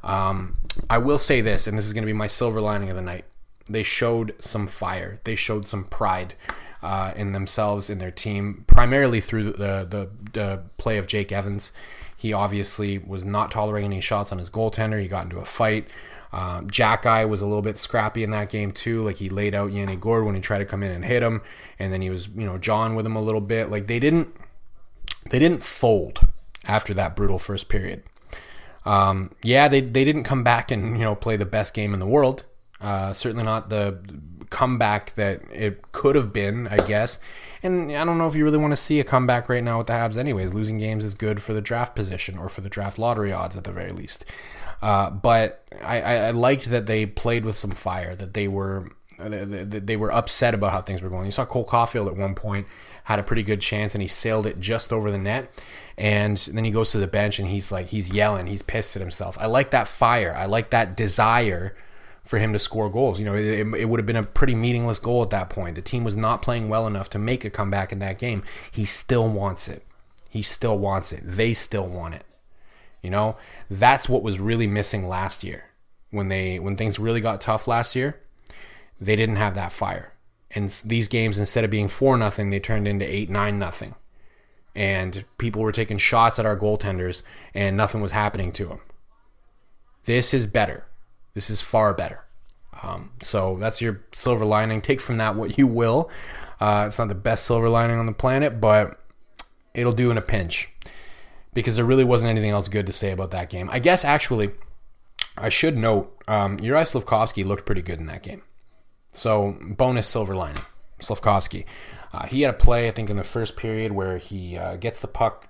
Um, 0.03 0.57
I 0.89 0.99
will 0.99 1.17
say 1.17 1.41
this, 1.41 1.67
and 1.67 1.77
this 1.77 1.85
is 1.85 1.93
going 1.93 2.03
to 2.03 2.07
be 2.07 2.13
my 2.13 2.27
silver 2.27 2.61
lining 2.61 2.89
of 2.89 2.95
the 2.95 3.01
night 3.01 3.25
they 3.67 3.83
showed 3.83 4.35
some 4.39 4.67
fire. 4.67 5.19
They 5.23 5.35
showed 5.35 5.67
some 5.67 5.85
pride 5.85 6.35
uh, 6.81 7.13
in 7.15 7.31
themselves, 7.31 7.89
in 7.89 7.97
their 7.97 8.11
team, 8.11 8.63
primarily 8.67 9.21
through 9.21 9.51
the, 9.51 9.85
the, 9.89 10.09
the 10.33 10.63
play 10.77 10.97
of 10.97 11.07
Jake 11.07 11.31
Evans. 11.31 11.71
He 12.15 12.33
obviously 12.33 12.97
was 12.97 13.23
not 13.25 13.51
tolerating 13.51 13.91
any 13.91 14.01
shots 14.01 14.31
on 14.31 14.39
his 14.39 14.49
goaltender. 14.49 15.01
He 15.01 15.07
got 15.07 15.25
into 15.25 15.39
a 15.39 15.45
fight. 15.45 15.87
Um, 16.33 16.69
Xhekaj 16.69 17.29
was 17.29 17.41
a 17.41 17.45
little 17.45 17.61
bit 17.61 17.77
scrappy 17.77 18.23
in 18.23 18.31
that 18.31 18.49
game 18.49 18.71
too. 18.71 19.03
Like 19.03 19.17
he 19.17 19.29
laid 19.29 19.55
out 19.55 19.71
Yanni 19.71 19.95
Gourde 19.95 20.25
when 20.25 20.35
he 20.35 20.41
tried 20.41 20.59
to 20.59 20.65
come 20.65 20.83
in 20.83 20.91
and 20.91 21.05
hit 21.05 21.23
him, 21.23 21.41
and 21.79 21.93
then 21.93 22.01
he 22.01 22.09
was 22.09 22.27
you 22.27 22.45
know 22.45 22.57
John 22.57 22.95
with 22.95 23.05
him 23.05 23.15
a 23.15 23.21
little 23.21 23.41
bit. 23.41 23.69
Like 23.69 23.87
they 23.87 23.99
didn't 23.99 24.35
they 25.29 25.39
didn't 25.39 25.63
fold 25.63 26.27
after 26.65 26.93
that 26.95 27.15
brutal 27.15 27.39
first 27.39 27.69
period. 27.69 28.03
Um, 28.85 29.31
yeah, 29.43 29.67
they 29.67 29.81
they 29.81 30.03
didn't 30.03 30.23
come 30.23 30.43
back 30.43 30.69
and 30.69 30.97
you 30.97 31.03
know 31.03 31.15
play 31.15 31.37
the 31.37 31.45
best 31.45 31.73
game 31.73 31.93
in 31.93 31.99
the 31.99 32.07
world. 32.07 32.43
Uh, 32.79 33.13
certainly 33.13 33.43
not 33.43 33.69
the 33.69 33.99
comeback 34.49 35.15
that 35.15 35.41
it 35.51 35.91
could 35.91 36.15
have 36.15 36.31
been, 36.31 36.67
I 36.67 36.77
guess. 36.77 37.19
And 37.63 37.91
I 37.91 38.05
don't 38.05 38.17
know 38.17 38.27
if 38.27 38.35
you 38.35 38.43
really 38.43 38.57
want 38.57 38.71
to 38.71 38.77
see 38.77 38.99
a 38.99 39.03
comeback 39.03 39.49
right 39.49 39.63
now 39.63 39.79
with 39.79 39.87
the 39.87 39.93
Habs, 39.93 40.17
anyways. 40.17 40.53
Losing 40.53 40.77
games 40.77 41.03
is 41.03 41.13
good 41.13 41.41
for 41.41 41.53
the 41.53 41.61
draft 41.61 41.95
position 41.95 42.37
or 42.37 42.49
for 42.49 42.61
the 42.61 42.69
draft 42.69 42.99
lottery 42.99 43.31
odds 43.31 43.57
at 43.57 43.63
the 43.63 43.71
very 43.71 43.91
least. 43.91 44.25
Uh, 44.81 45.09
but 45.09 45.63
I, 45.83 46.01
I, 46.01 46.31
liked 46.31 46.65
that 46.65 46.85
they 46.85 47.07
played 47.07 47.43
with 47.43 47.57
some 47.57 47.71
fire, 47.71 48.15
that 48.15 48.35
they 48.35 48.47
were 48.47 48.91
they 49.19 49.97
were 49.97 50.11
upset 50.11 50.53
about 50.53 50.71
how 50.71 50.81
things 50.83 51.01
were 51.01 51.09
going. 51.09 51.25
You 51.25 51.31
saw 51.31 51.45
Cole 51.45 51.65
Caufield 51.65 52.05
at 52.05 52.15
one 52.15 52.35
point 52.35 52.67
had 53.05 53.17
a 53.17 53.23
pretty 53.23 53.41
good 53.41 53.59
chance 53.61 53.95
and 53.95 54.01
he 54.03 54.07
sailed 54.07 54.45
it 54.45 54.59
just 54.59 54.93
over 54.93 55.09
the 55.09 55.17
net. 55.17 55.51
And 55.97 56.37
then 56.37 56.63
he 56.63 56.69
goes 56.69 56.91
to 56.91 56.99
the 56.99 57.07
bench 57.07 57.39
and 57.39 57.47
he's 57.47 57.71
like 57.71 57.87
he's 57.87 58.13
yelling, 58.13 58.45
he's 58.45 58.61
pissed 58.61 58.95
at 58.95 59.01
himself. 59.01 59.35
I 59.39 59.47
like 59.47 59.71
that 59.71 59.87
fire. 59.87 60.35
I 60.37 60.45
like 60.45 60.69
that 60.69 60.95
desire 60.95 61.75
for 62.27 62.37
him 62.37 62.51
to 62.53 62.59
score 62.59 62.89
goals. 62.89 63.19
You 63.19 63.25
know, 63.25 63.35
it, 63.35 63.65
it, 63.79 63.85
would 63.85 63.99
have 63.99 64.05
been 64.05 64.17
a 64.17 64.23
pretty 64.23 64.53
meaningless 64.53 64.99
goal 64.99 65.23
at 65.23 65.29
that 65.29 65.49
point. 65.49 65.75
The 65.75 65.81
team 65.81 66.03
was 66.03 66.15
not 66.15 66.41
playing 66.41 66.67
well 66.67 66.85
enough 66.85 67.09
to 67.11 67.19
make 67.19 67.45
a 67.45 67.49
comeback 67.49 67.93
in 67.93 67.99
that 67.99 68.19
game. 68.19 68.43
He 68.69 68.83
still 68.83 69.29
wants 69.29 69.69
it. 69.69 69.83
He 70.29 70.41
still 70.41 70.77
wants 70.77 71.13
it. 71.13 71.21
They 71.23 71.53
still 71.53 71.87
want 71.87 72.15
it. 72.15 72.25
You 73.01 73.09
know, 73.09 73.37
that's 73.69 74.09
what 74.09 74.23
was 74.23 74.39
really 74.39 74.67
missing 74.67 75.07
last 75.07 75.43
year 75.43 75.65
when 76.11 76.27
they 76.27 76.59
when 76.59 76.75
things 76.75 76.99
really 76.99 77.21
got 77.21 77.39
tough 77.39 77.67
last 77.67 77.95
year. 77.95 78.19
They 78.99 79.15
didn't 79.15 79.37
have 79.37 79.55
that 79.55 79.71
fire. 79.71 80.13
And 80.51 80.69
these 80.83 81.07
games, 81.07 81.39
instead 81.39 81.63
of 81.63 81.71
being 81.71 81.87
four 81.87 82.17
nothing, 82.17 82.49
they 82.49 82.59
turned 82.59 82.87
into 82.87 83.09
eight 83.09 83.29
nine 83.29 83.57
nothing. 83.57 83.95
And 84.75 85.23
people 85.37 85.61
were 85.61 85.71
taking 85.71 85.97
shots 85.97 86.39
at 86.39 86.45
our 86.45 86.57
goaltenders, 86.57 87.23
and 87.53 87.77
nothing 87.77 88.01
was 88.01 88.11
happening 88.11 88.51
to 88.53 88.65
them. 88.65 88.79
This 90.05 90.33
is 90.33 90.45
better. 90.45 90.85
This 91.37 91.51
is 91.51 91.61
far 91.61 91.93
better. 91.93 92.25
Um, 92.81 93.11
so 93.21 93.57
that's 93.59 93.79
your 93.79 94.01
silver 94.11 94.43
lining. 94.43 94.81
Take 94.81 94.99
from 94.99 95.17
that 95.17 95.35
what 95.35 95.55
you 95.59 95.67
will. 95.67 96.09
Uh, 96.59 96.85
it's 96.87 96.97
not 96.97 97.09
the 97.09 97.13
best 97.13 97.45
silver 97.45 97.69
lining 97.69 97.99
on 97.99 98.07
the 98.07 98.11
planet, 98.11 98.59
but 98.59 98.99
it'll 99.75 99.93
do 99.93 100.09
in 100.09 100.17
a 100.17 100.21
pinch 100.21 100.73
because 101.53 101.75
there 101.75 101.85
really 101.85 102.03
wasn't 102.03 102.31
anything 102.31 102.49
else 102.49 102.67
good 102.67 102.87
to 102.87 102.91
say 102.91 103.11
about 103.11 103.29
that 103.29 103.51
game. 103.51 103.69
I 103.71 103.77
guess 103.77 104.03
actually, 104.03 104.49
I 105.37 105.49
should 105.49 105.77
note 105.77 106.11
um, 106.27 106.57
Juraj 106.57 106.99
Slafkovsky 106.99 107.45
looked 107.45 107.67
pretty 107.67 107.83
good 107.83 107.99
in 107.99 108.07
that 108.07 108.23
game. 108.23 108.41
So 109.11 109.59
bonus 109.61 110.07
silver 110.07 110.35
lining, 110.35 110.63
Slafkovsky. 111.01 111.65
Uh, 112.11 112.25
he 112.25 112.41
had 112.41 112.49
a 112.49 112.57
play 112.57 112.87
I 112.87 112.91
think 112.91 113.11
in 113.11 113.17
the 113.17 113.23
first 113.23 113.55
period 113.55 113.91
where 113.91 114.17
he 114.17 114.57
uh, 114.57 114.77
gets 114.77 115.01
the 115.01 115.07
puck 115.07 115.46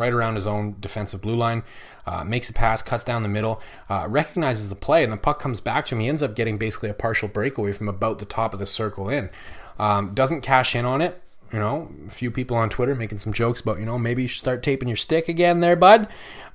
right 0.00 0.12
around 0.12 0.34
his 0.34 0.46
own 0.46 0.76
defensive 0.80 1.20
blue 1.20 1.36
line. 1.36 1.62
Uh, 2.06 2.24
makes 2.24 2.48
a 2.48 2.52
pass, 2.52 2.82
cuts 2.82 3.04
down 3.04 3.22
the 3.22 3.28
middle, 3.28 3.60
uh, 3.88 4.06
recognizes 4.08 4.68
the 4.68 4.74
play, 4.74 5.04
and 5.04 5.12
the 5.12 5.16
puck 5.16 5.38
comes 5.38 5.60
back 5.60 5.84
to 5.86 5.94
him. 5.94 6.00
He 6.00 6.08
ends 6.08 6.22
up 6.22 6.34
getting 6.34 6.58
basically 6.58 6.88
a 6.88 6.94
partial 6.94 7.28
breakaway 7.28 7.72
from 7.72 7.88
about 7.88 8.18
the 8.18 8.24
top 8.24 8.52
of 8.54 8.58
the 8.58 8.66
circle 8.66 9.08
in. 9.08 9.30
Um, 9.78 10.14
doesn't 10.14 10.40
cash 10.40 10.74
in 10.74 10.84
on 10.84 11.02
it. 11.02 11.22
You 11.52 11.58
know, 11.58 11.90
a 12.06 12.10
few 12.10 12.30
people 12.30 12.56
on 12.56 12.70
Twitter 12.70 12.94
making 12.94 13.18
some 13.18 13.32
jokes 13.32 13.60
about, 13.60 13.78
you 13.78 13.84
know, 13.84 13.98
maybe 13.98 14.22
you 14.22 14.28
should 14.28 14.38
start 14.38 14.62
taping 14.62 14.88
your 14.88 14.96
stick 14.96 15.28
again 15.28 15.60
there, 15.60 15.76
bud. 15.76 16.08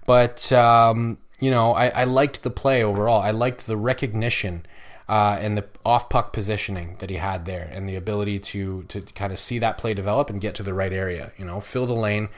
But, 0.05 0.51
um, 0.51 1.17
you 1.39 1.51
know, 1.51 1.73
I, 1.73 1.87
I 1.89 2.03
liked 2.05 2.43
the 2.43 2.49
play 2.49 2.83
overall. 2.83 3.21
I 3.21 3.31
liked 3.31 3.67
the 3.67 3.77
recognition 3.77 4.65
uh, 5.07 5.37
and 5.39 5.57
the 5.57 5.65
off 5.85 6.09
puck 6.09 6.33
positioning 6.33 6.95
that 6.99 7.09
he 7.09 7.17
had 7.17 7.45
there, 7.45 7.69
and 7.71 7.87
the 7.87 7.95
ability 7.95 8.39
to 8.39 8.83
to 8.83 9.01
kind 9.01 9.31
of 9.31 9.39
see 9.39 9.59
that 9.59 9.77
play 9.77 9.93
develop 9.93 10.29
and 10.29 10.41
get 10.41 10.55
to 10.55 10.63
the 10.63 10.73
right 10.73 10.93
area. 10.93 11.31
You 11.37 11.45
know, 11.45 11.59
fill 11.59 11.85
the 11.85 11.93
lane, 11.93 12.29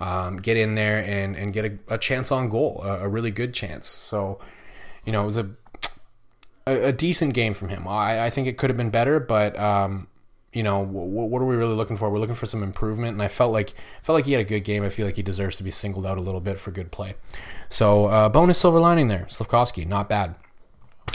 um, 0.00 0.36
get 0.36 0.56
in 0.56 0.74
there, 0.74 1.04
and 1.04 1.36
and 1.36 1.52
get 1.52 1.64
a, 1.64 1.94
a 1.94 1.98
chance 1.98 2.30
on 2.30 2.48
goal, 2.48 2.82
a, 2.84 3.00
a, 3.00 3.08
really 3.08 3.30
good 3.30 3.54
chance. 3.54 3.86
So, 3.86 4.38
you 5.04 5.12
know, 5.12 5.22
it 5.22 5.26
was 5.26 5.38
a 5.38 5.50
a, 6.66 6.88
a 6.88 6.92
decent 6.92 7.34
game 7.34 7.54
from 7.54 7.68
him. 7.68 7.88
I, 7.88 8.26
I, 8.26 8.30
think 8.30 8.46
it 8.46 8.58
could 8.58 8.70
have 8.70 8.76
been 8.76 8.90
better, 8.90 9.20
but. 9.20 9.58
Um, 9.58 10.08
you 10.52 10.62
know 10.62 10.78
what, 10.78 11.28
what 11.28 11.42
are 11.42 11.44
we 11.44 11.54
really 11.54 11.74
looking 11.74 11.98
for? 11.98 12.08
We're 12.08 12.18
looking 12.18 12.34
for 12.34 12.46
some 12.46 12.62
improvement, 12.62 13.12
and 13.12 13.22
I 13.22 13.28
felt 13.28 13.52
like 13.52 13.74
felt 14.02 14.14
like 14.14 14.24
he 14.24 14.32
had 14.32 14.40
a 14.40 14.44
good 14.44 14.60
game. 14.60 14.84
I 14.84 14.88
feel 14.88 15.04
like 15.04 15.16
he 15.16 15.22
deserves 15.22 15.56
to 15.56 15.62
be 15.62 15.70
singled 15.70 16.06
out 16.06 16.16
a 16.16 16.22
little 16.22 16.40
bit 16.40 16.58
for 16.58 16.70
good 16.70 16.90
play. 16.90 17.14
So 17.68 18.06
uh, 18.06 18.30
bonus 18.30 18.58
silver 18.58 18.80
lining 18.80 19.08
there, 19.08 19.26
Slafkovsky, 19.28 19.86
not 19.86 20.08
bad. 20.08 20.34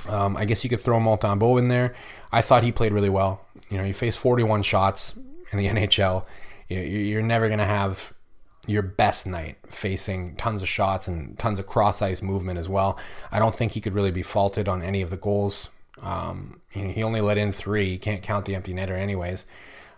Um, 0.08 0.38
I 0.38 0.46
guess 0.46 0.64
you 0.64 0.70
could 0.70 0.82
throw 0.82 1.00
Montembeault 1.00 1.58
in 1.58 1.70
there. 1.70 1.96
I 2.32 2.42
thought 2.44 2.64
he 2.64 2.72
played 2.72 2.92
really 2.92 3.10
well. 3.10 3.46
You 3.70 3.80
know, 3.80 3.84
you 3.84 3.96
face 3.96 4.16
41 4.16 4.64
shots 4.64 5.16
in 5.52 5.58
the 5.58 5.68
NHL. 5.70 6.26
You're 6.70 7.24
never 7.24 7.48
going 7.48 7.60
to 7.60 7.66
have 7.66 8.14
your 8.68 8.84
best 8.84 9.26
night 9.26 9.58
facing 9.68 10.36
tons 10.36 10.62
of 10.62 10.70
shots 10.70 11.08
and 11.08 11.38
tons 11.40 11.60
of 11.60 11.66
cross 11.66 12.02
ice 12.02 12.22
movement 12.22 12.60
as 12.60 12.70
well. 12.70 12.98
I 13.32 13.40
don't 13.40 13.56
think 13.56 13.72
he 13.72 13.82
could 13.82 13.94
really 13.94 14.12
be 14.12 14.22
faulted 14.22 14.68
on 14.68 14.82
any 14.82 15.02
of 15.02 15.10
the 15.10 15.18
goals. 15.18 15.70
Um, 16.02 16.62
he 16.70 17.04
only 17.04 17.22
let 17.22 17.38
in 17.38 17.52
three. 17.52 17.86
You 17.86 18.00
can't 18.00 18.22
count 18.22 18.46
the 18.46 18.56
empty 18.56 18.74
netter, 18.74 18.98
anyways. 18.98 19.46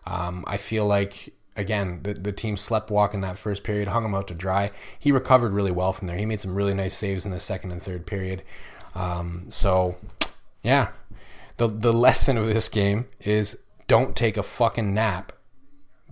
Um, 0.06 0.44
I 0.48 0.58
feel 0.58 0.86
like 0.86 1.34
again 1.56 2.00
the, 2.02 2.16
the 2.16 2.32
team 2.32 2.58
slept 2.58 2.90
walk 2.90 3.14
in 3.14 3.22
that 3.22 3.38
first 3.38 3.64
period, 3.64 3.88
hung 3.88 4.06
him 4.06 4.16
out 4.16 4.28
to 4.30 4.34
dry. 4.34 4.72
He 4.98 5.12
recovered 5.12 5.54
really 5.54 5.72
well 5.72 5.94
from 5.94 6.08
there. 6.08 6.18
He 6.18 6.26
made 6.26 6.42
some 6.42 6.56
really 6.56 6.74
nice 6.74 6.96
saves 6.96 7.26
in 7.26 7.32
the 7.32 7.40
second 7.40 7.72
and 7.72 7.82
third 7.82 8.06
period. 8.06 8.44
Um, 8.96 9.48
so, 9.50 9.98
yeah, 10.62 10.90
the 11.58 11.68
the 11.68 11.94
lesson 11.94 12.38
of 12.38 12.48
this 12.48 12.70
game 12.70 13.08
is 13.20 13.58
don't 13.88 14.16
take 14.16 14.38
a 14.38 14.44
fucking 14.44 14.94
nap 14.94 15.34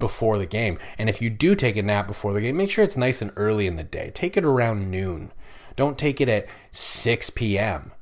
before 0.01 0.37
the 0.37 0.45
game. 0.45 0.77
And 0.97 1.09
if 1.09 1.21
you 1.21 1.29
do 1.29 1.55
take 1.55 1.77
a 1.77 1.81
nap 1.81 2.07
before 2.07 2.33
the 2.33 2.41
game, 2.41 2.57
make 2.57 2.69
sure 2.69 2.83
it's 2.83 2.97
nice 2.97 3.21
and 3.21 3.31
early 3.37 3.67
in 3.67 3.77
the 3.77 3.83
day. 3.83 4.11
Take 4.13 4.35
it 4.35 4.43
around 4.43 4.91
noon. 4.91 5.31
Don't 5.77 5.97
take 5.97 6.19
it 6.19 6.27
at 6.27 6.47
6 6.71 7.29
p.m. 7.29 7.93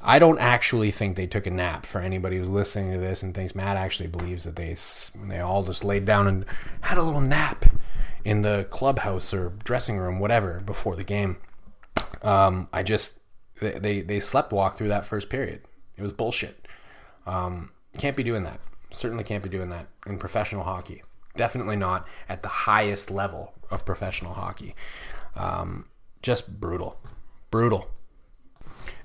I 0.00 0.18
don't 0.18 0.38
actually 0.38 0.90
think 0.90 1.16
they 1.16 1.26
took 1.26 1.46
a 1.46 1.50
nap 1.50 1.84
for 1.84 2.00
anybody 2.00 2.38
who's 2.38 2.48
listening 2.48 2.92
to 2.92 2.98
this 2.98 3.22
and 3.22 3.34
thinks 3.34 3.54
Matt 3.54 3.76
actually 3.76 4.06
believes 4.06 4.44
that 4.44 4.56
they 4.56 4.76
they 5.28 5.40
all 5.40 5.64
just 5.64 5.84
laid 5.84 6.04
down 6.04 6.26
and 6.26 6.44
had 6.82 6.96
a 6.96 7.02
little 7.02 7.20
nap 7.20 7.66
in 8.24 8.42
the 8.42 8.66
clubhouse 8.70 9.34
or 9.34 9.50
dressing 9.64 9.98
room, 9.98 10.18
whatever, 10.18 10.60
before 10.60 10.96
the 10.96 11.04
game. 11.04 11.38
Um, 12.22 12.68
I 12.72 12.82
just 12.82 13.18
they, 13.60 14.00
they, 14.02 14.20
slept 14.20 14.52
walk 14.52 14.76
through 14.76 14.88
that 14.88 15.06
first 15.06 15.30
period. 15.30 15.62
It 15.96 16.02
was 16.02 16.12
bullshit. 16.12 16.68
Um, 17.26 17.72
can't 17.96 18.16
be 18.16 18.22
doing 18.22 18.44
that. 18.44 18.60
Certainly 18.96 19.24
can't 19.24 19.42
be 19.42 19.48
doing 19.48 19.68
that 19.70 19.88
in 20.06 20.18
professional 20.18 20.64
hockey. 20.64 21.02
Definitely 21.36 21.76
not 21.76 22.06
at 22.28 22.42
the 22.42 22.48
highest 22.48 23.10
level 23.10 23.52
of 23.70 23.84
professional 23.84 24.32
hockey. 24.32 24.74
Um, 25.34 25.86
just 26.22 26.60
brutal. 26.60 26.98
Brutal. 27.50 27.90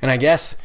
And 0.02 0.10
I 0.10 0.18
guess 0.18 0.56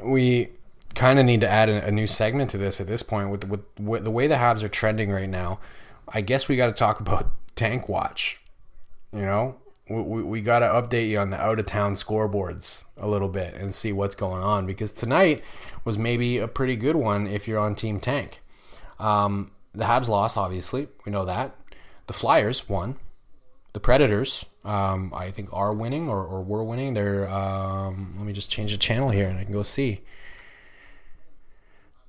we 0.00 0.50
kind 0.94 1.18
of 1.18 1.24
need 1.24 1.40
to 1.40 1.48
add 1.48 1.68
a, 1.68 1.90
new 1.90 2.06
segment 2.06 2.50
to 2.50 2.58
this 2.58 2.80
at 2.80 2.86
this 2.86 3.02
point 3.02 3.30
with, 3.30 3.44
with, 3.44 3.60
with 3.78 4.04
the 4.04 4.10
way 4.10 4.26
the 4.26 4.34
Habs 4.34 4.62
are 4.62 4.68
trending 4.68 5.10
right 5.10 5.28
now. 5.28 5.58
I 6.08 6.20
guess 6.20 6.48
we 6.48 6.56
got 6.56 6.66
to 6.66 6.72
talk 6.72 7.00
about 7.00 7.30
Tank 7.54 7.88
Watch. 7.88 8.40
You 9.12 9.22
know, 9.22 9.56
we, 9.88 10.22
we 10.22 10.40
got 10.42 10.58
to 10.58 10.66
update 10.66 11.08
you 11.08 11.18
on 11.18 11.30
the 11.30 11.40
out 11.40 11.58
of 11.58 11.66
town 11.66 11.94
scoreboards 11.94 12.84
a 12.98 13.08
little 13.08 13.28
bit 13.28 13.54
and 13.54 13.74
see 13.74 13.92
what's 13.92 14.14
going 14.14 14.42
on 14.42 14.66
because 14.66 14.92
tonight 14.92 15.42
was 15.84 15.96
maybe 15.96 16.38
a 16.38 16.48
pretty 16.48 16.76
good 16.76 16.96
one 16.96 17.26
if 17.26 17.48
you're 17.48 17.60
on 17.60 17.74
Team 17.74 18.00
Tank. 18.00 18.42
Um, 18.98 19.50
the 19.74 19.84
Habs 19.84 20.08
lost, 20.08 20.36
obviously. 20.36 20.88
We 21.04 21.12
know 21.12 21.24
that. 21.24 21.54
The 22.06 22.12
Flyers 22.12 22.68
won. 22.68 22.96
The 23.72 23.80
Predators, 23.80 24.46
um, 24.64 25.12
I 25.14 25.30
think, 25.30 25.50
are 25.52 25.74
winning 25.74 26.08
or, 26.08 26.24
or 26.24 26.42
were 26.42 26.64
winning. 26.64 26.94
They're, 26.94 27.28
um, 27.28 28.14
let 28.16 28.26
me 28.26 28.32
just 28.32 28.50
change 28.50 28.72
the 28.72 28.78
channel 28.78 29.10
here 29.10 29.28
and 29.28 29.38
I 29.38 29.44
can 29.44 29.52
go 29.52 29.62
see. 29.62 30.00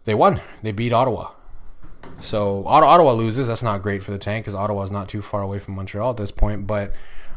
They 0.06 0.15
won. 0.15 0.39
They 0.63 0.72
beat 0.72 0.94
Ottawa. 0.94 1.32
So 2.22 2.65
Ottawa 2.65 3.12
loses. 3.12 3.48
That's 3.48 3.63
not 3.63 3.82
great 3.84 4.01
for 4.01 4.12
the 4.12 4.17
tank 4.17 4.46
because 4.46 4.56
Ottawa 4.56 4.84
is 4.84 4.91
not 4.91 5.10
too 5.10 5.22
far 5.22 5.41
away 5.41 5.60
from 5.60 5.75
Montreal 5.75 6.12
at 6.12 6.17
this 6.17 6.32
point. 6.32 6.65
But 6.65 6.94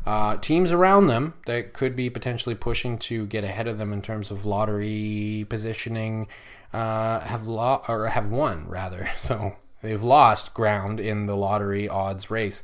uh, 0.07 0.37
teams 0.37 0.73
around 0.73 1.07
them 1.07 1.35
that 1.47 1.73
could 1.73 1.95
be 1.95 2.11
potentially 2.11 2.54
pushing 2.54 2.99
to 2.99 3.26
get 3.26 3.45
ahead 3.45 3.69
of 3.69 3.78
them 3.78 3.92
in 3.92 4.02
terms 4.02 4.30
of 4.30 4.47
lottery 4.47 5.47
positioning 5.49 6.26
uh, 6.73 7.21
have 7.21 7.47
lo- 7.47 7.83
or 7.88 8.09
have 8.09 8.28
won 8.28 8.66
rather. 8.69 9.09
So 9.19 9.57
they've 9.83 10.02
lost 10.02 10.54
ground 10.54 11.00
in 11.00 11.26
the 11.26 11.37
lottery 11.37 11.88
odds 11.88 12.30
race. 12.30 12.62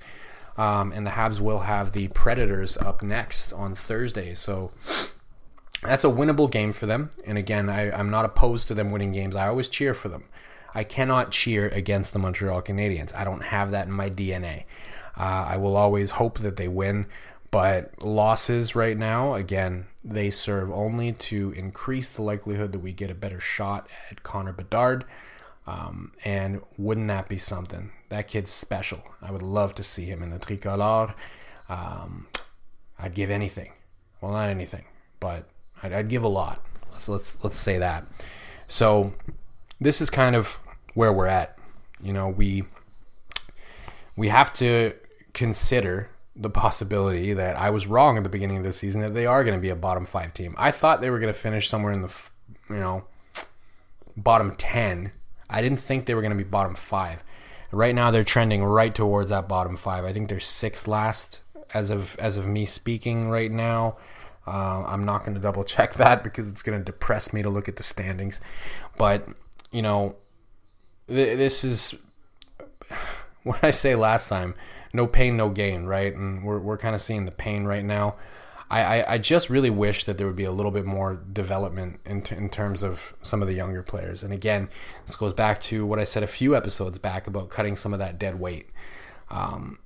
Um, 0.56 0.92
and 0.92 1.06
the 1.06 1.10
Habs 1.10 1.38
will 1.38 1.60
have 1.60 1.92
the 1.92 2.08
Predators 2.08 2.78
up 2.78 3.02
next 3.02 3.52
on 3.52 3.74
Thursday. 3.74 4.34
So 4.34 4.70
that's 5.82 6.04
a 6.04 6.08
winnable 6.08 6.50
game 6.50 6.72
for 6.72 6.86
them. 6.86 7.10
And 7.26 7.36
again, 7.36 7.68
I, 7.68 7.90
I'm 7.90 8.10
not 8.10 8.24
opposed 8.24 8.68
to 8.68 8.74
them 8.74 8.90
winning 8.90 9.12
games. 9.12 9.36
I 9.36 9.48
always 9.48 9.68
cheer 9.68 9.92
for 9.92 10.08
them. 10.08 10.24
I 10.74 10.84
cannot 10.84 11.30
cheer 11.30 11.68
against 11.68 12.12
the 12.12 12.18
Montreal 12.18 12.62
Canadiens. 12.62 13.14
I 13.14 13.24
don't 13.24 13.42
have 13.42 13.70
that 13.70 13.86
in 13.86 13.92
my 13.92 14.10
DNA. 14.10 14.64
Uh, 15.16 15.46
I 15.48 15.56
will 15.56 15.76
always 15.76 16.12
hope 16.12 16.38
that 16.40 16.56
they 16.56 16.68
win, 16.68 17.06
but 17.50 18.02
losses 18.02 18.74
right 18.76 18.96
now, 18.96 19.34
again, 19.34 19.86
they 20.04 20.30
serve 20.30 20.70
only 20.70 21.12
to 21.12 21.52
increase 21.52 22.10
the 22.10 22.22
likelihood 22.22 22.72
that 22.72 22.80
we 22.80 22.92
get 22.92 23.10
a 23.10 23.14
better 23.14 23.40
shot 23.40 23.88
at 24.10 24.22
Connor 24.22 24.52
Bedard. 24.52 25.04
Um, 25.66 26.12
and 26.24 26.60
wouldn't 26.76 27.08
that 27.08 27.28
be 27.28 27.38
something? 27.38 27.90
That 28.08 28.28
kid's 28.28 28.50
special. 28.50 29.02
I 29.20 29.32
would 29.32 29.42
love 29.42 29.74
to 29.76 29.82
see 29.82 30.04
him 30.04 30.22
in 30.22 30.30
the 30.30 30.38
tricolore. 30.38 31.14
Um, 31.68 32.28
I'd 32.98 33.14
give 33.14 33.30
anything. 33.30 33.72
Well, 34.20 34.32
not 34.32 34.48
anything, 34.48 34.84
but 35.18 35.48
I'd, 35.82 35.92
I'd 35.92 36.08
give 36.08 36.22
a 36.22 36.28
lot. 36.28 36.64
So 36.98 37.12
let's 37.12 37.36
let's 37.42 37.58
say 37.58 37.78
that. 37.78 38.06
So 38.68 39.12
this 39.80 40.00
is 40.00 40.08
kind 40.08 40.36
of 40.36 40.56
where 40.94 41.12
we're 41.12 41.26
at. 41.26 41.58
You 42.00 42.12
know, 42.12 42.28
we 42.28 42.64
we 44.16 44.28
have 44.28 44.52
to 44.54 44.94
consider 45.36 46.08
the 46.34 46.48
possibility 46.48 47.34
that 47.34 47.56
I 47.56 47.68
was 47.68 47.86
wrong 47.86 48.16
at 48.16 48.22
the 48.22 48.30
beginning 48.30 48.56
of 48.56 48.64
the 48.64 48.72
season 48.72 49.02
that 49.02 49.12
they 49.12 49.26
are 49.26 49.44
going 49.44 49.54
to 49.54 49.60
be 49.60 49.68
a 49.68 49.76
bottom 49.76 50.06
five 50.06 50.32
team. 50.32 50.54
I 50.56 50.70
thought 50.70 51.02
they 51.02 51.10
were 51.10 51.18
going 51.18 51.32
to 51.32 51.38
finish 51.38 51.68
somewhere 51.68 51.92
in 51.92 52.00
the, 52.00 52.12
you 52.70 52.76
know, 52.76 53.04
bottom 54.16 54.54
10. 54.56 55.12
I 55.50 55.60
didn't 55.60 55.78
think 55.78 56.06
they 56.06 56.14
were 56.14 56.22
going 56.22 56.36
to 56.36 56.36
be 56.36 56.42
bottom 56.42 56.74
five. 56.74 57.22
Right 57.70 57.94
now, 57.94 58.10
they're 58.10 58.24
trending 58.24 58.64
right 58.64 58.94
towards 58.94 59.28
that 59.28 59.46
bottom 59.46 59.76
five. 59.76 60.06
I 60.06 60.12
think 60.14 60.30
they're 60.30 60.40
sixth 60.40 60.88
last 60.88 61.40
as 61.74 61.90
of 61.90 62.16
as 62.18 62.38
of 62.38 62.46
me 62.46 62.64
speaking 62.64 63.28
right 63.28 63.50
now. 63.50 63.98
Uh, 64.46 64.84
I'm 64.86 65.04
not 65.04 65.24
going 65.24 65.34
to 65.34 65.40
double 65.40 65.64
check 65.64 65.94
that 65.94 66.24
because 66.24 66.48
it's 66.48 66.62
going 66.62 66.78
to 66.78 66.84
depress 66.84 67.32
me 67.32 67.42
to 67.42 67.50
look 67.50 67.68
at 67.68 67.76
the 67.76 67.82
standings. 67.82 68.40
But 68.96 69.28
you 69.70 69.82
know, 69.82 70.16
th- 71.08 71.36
this 71.36 71.62
is 71.62 71.94
what 73.42 73.62
I 73.62 73.70
say 73.70 73.94
last 73.94 74.28
time 74.28 74.54
no 74.96 75.06
pain, 75.06 75.36
no 75.36 75.50
gain, 75.50 75.84
right? 75.84 76.12
And 76.14 76.42
we're, 76.42 76.58
we're 76.58 76.78
kind 76.78 76.94
of 76.94 77.02
seeing 77.02 77.26
the 77.26 77.30
pain 77.30 77.64
right 77.64 77.84
now. 77.84 78.16
I, 78.68 78.82
I, 78.82 79.12
I, 79.12 79.18
just 79.18 79.48
really 79.48 79.70
wish 79.70 80.02
that 80.04 80.18
there 80.18 80.26
would 80.26 80.34
be 80.34 80.44
a 80.44 80.50
little 80.50 80.72
bit 80.72 80.84
more 80.84 81.14
development 81.14 82.00
in, 82.04 82.22
t- 82.22 82.34
in 82.34 82.48
terms 82.48 82.82
of 82.82 83.14
some 83.22 83.40
of 83.40 83.46
the 83.46 83.54
younger 83.54 83.82
players. 83.84 84.24
And 84.24 84.32
again, 84.32 84.68
this 85.06 85.14
goes 85.14 85.32
back 85.34 85.60
to 85.62 85.86
what 85.86 86.00
I 86.00 86.04
said 86.04 86.24
a 86.24 86.26
few 86.26 86.56
episodes 86.56 86.98
back 86.98 87.28
about 87.28 87.48
cutting 87.48 87.76
some 87.76 87.92
of 87.92 88.00
that 88.00 88.18
dead 88.18 88.40
weight. 88.40 88.70
Um, 89.30 89.78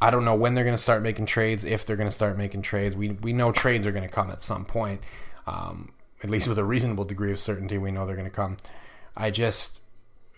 I 0.00 0.10
don't 0.10 0.24
know 0.24 0.36
when 0.36 0.54
they're 0.54 0.64
going 0.64 0.76
to 0.76 0.82
start 0.82 1.02
making 1.02 1.26
trades, 1.26 1.64
if 1.64 1.84
they're 1.84 1.96
going 1.96 2.08
to 2.08 2.14
start 2.14 2.38
making 2.38 2.62
trades. 2.62 2.94
We, 2.94 3.10
we 3.10 3.32
know 3.32 3.50
trades 3.50 3.84
are 3.84 3.92
going 3.92 4.06
to 4.06 4.14
come 4.14 4.30
at 4.30 4.42
some 4.42 4.64
point, 4.64 5.00
um, 5.48 5.90
at 6.22 6.30
least 6.30 6.46
with 6.46 6.58
a 6.58 6.64
reasonable 6.64 7.04
degree 7.04 7.32
of 7.32 7.40
certainty. 7.40 7.78
We 7.78 7.90
know 7.90 8.06
they're 8.06 8.14
going 8.14 8.30
to 8.30 8.34
come. 8.34 8.58
I 9.16 9.30
just 9.30 9.80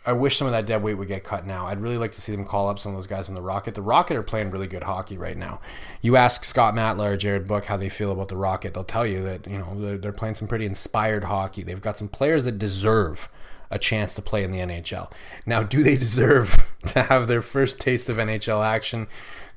I 0.06 0.12
wish 0.12 0.36
some 0.36 0.46
of 0.46 0.52
that 0.52 0.66
dead 0.66 0.82
weight 0.82 0.94
would 0.94 1.08
get 1.08 1.24
cut 1.24 1.46
now. 1.46 1.66
I'd 1.66 1.80
really 1.80 1.98
like 1.98 2.12
to 2.12 2.20
see 2.20 2.32
them 2.32 2.44
call 2.44 2.68
up 2.68 2.78
some 2.78 2.92
of 2.92 2.96
those 2.96 3.08
guys 3.08 3.26
from 3.26 3.34
the 3.34 3.42
Rocket. 3.42 3.74
The 3.74 3.82
Rocket 3.82 4.16
are 4.16 4.22
playing 4.22 4.50
really 4.50 4.68
good 4.68 4.84
hockey 4.84 5.18
right 5.18 5.36
now. 5.36 5.60
You 6.00 6.16
ask 6.16 6.44
Scott 6.44 6.74
Matla 6.74 7.12
or 7.12 7.16
Jared 7.16 7.48
Book 7.48 7.66
how 7.66 7.76
they 7.76 7.88
feel 7.88 8.12
about 8.12 8.28
the 8.28 8.36
Rocket, 8.36 8.74
they'll 8.74 8.84
tell 8.84 9.06
you 9.06 9.22
that 9.24 9.46
you 9.46 9.58
know 9.58 9.78
they're, 9.78 9.98
they're 9.98 10.12
playing 10.12 10.36
some 10.36 10.48
pretty 10.48 10.64
inspired 10.64 11.24
hockey. 11.24 11.62
They've 11.62 11.80
got 11.80 11.98
some 11.98 12.08
players 12.08 12.44
that 12.44 12.58
deserve 12.58 13.28
a 13.70 13.78
chance 13.80 14.14
to 14.14 14.22
play 14.22 14.44
in 14.44 14.52
the 14.52 14.60
NHL. 14.60 15.10
Now, 15.44 15.64
do 15.64 15.82
they 15.82 15.96
deserve 15.96 16.72
to 16.86 17.02
have 17.02 17.26
their 17.26 17.42
first 17.42 17.80
taste 17.80 18.08
of 18.08 18.18
NHL 18.18 18.64
action 18.64 19.08